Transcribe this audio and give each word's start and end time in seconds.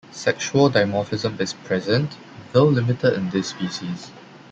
Sexual 0.09 0.71
dimorphism 0.71 1.39
is 1.39 1.53
present, 1.53 2.17
though 2.53 2.63
limited 2.65 3.13
in 3.13 3.29
this 3.29 3.49
species. 3.49 4.09